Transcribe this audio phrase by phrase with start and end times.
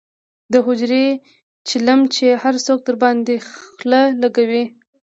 [0.53, 1.05] دحجرې
[1.67, 3.35] چیلم یې هر څوک درباندې
[3.77, 4.63] خله لکوي.